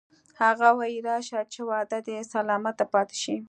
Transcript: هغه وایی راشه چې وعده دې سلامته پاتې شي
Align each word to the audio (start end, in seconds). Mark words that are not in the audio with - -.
هغه 0.41 0.69
وایی 0.77 0.99
راشه 1.07 1.41
چې 1.53 1.59
وعده 1.69 1.99
دې 2.07 2.17
سلامته 2.33 2.85
پاتې 2.93 3.15
شي 3.23 3.35